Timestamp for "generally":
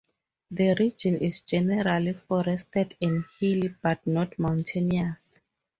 1.41-2.13